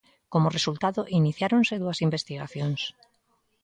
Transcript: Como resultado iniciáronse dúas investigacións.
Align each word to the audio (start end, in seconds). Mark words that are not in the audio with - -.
Como 0.33 0.53
resultado 0.57 1.01
iniciáronse 1.19 1.75
dúas 1.83 1.99
investigacións. 2.07 2.81